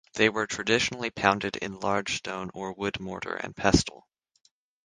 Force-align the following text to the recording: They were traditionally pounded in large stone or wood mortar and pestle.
They 0.15 0.29
were 0.29 0.47
traditionally 0.47 1.11
pounded 1.11 1.57
in 1.57 1.79
large 1.79 2.15
stone 2.17 2.49
or 2.55 2.73
wood 2.73 2.99
mortar 2.99 3.35
and 3.35 3.55
pestle. 3.55 4.07